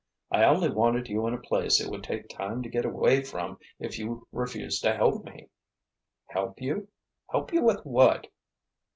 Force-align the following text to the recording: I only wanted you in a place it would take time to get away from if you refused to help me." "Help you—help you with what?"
I 0.31 0.45
only 0.45 0.67
wanted 0.71 1.09
you 1.09 1.27
in 1.27 1.35
a 1.35 1.39
place 1.39 1.79
it 1.79 1.87
would 1.91 2.03
take 2.03 2.27
time 2.27 2.63
to 2.63 2.69
get 2.69 2.85
away 2.85 3.21
from 3.21 3.59
if 3.77 3.99
you 3.99 4.27
refused 4.31 4.81
to 4.81 4.95
help 4.95 5.23
me." 5.25 5.49
"Help 6.29 6.59
you—help 6.59 7.53
you 7.53 7.61
with 7.63 7.85
what?" 7.85 8.25